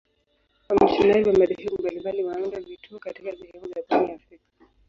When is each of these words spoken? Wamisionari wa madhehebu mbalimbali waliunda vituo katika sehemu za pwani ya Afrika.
Wamisionari 0.69 1.23
wa 1.27 1.33
madhehebu 1.33 1.77
mbalimbali 1.79 2.23
waliunda 2.23 2.59
vituo 2.59 2.99
katika 2.99 3.31
sehemu 3.37 3.67
za 3.73 3.81
pwani 3.87 4.09
ya 4.09 4.15
Afrika. 4.15 4.43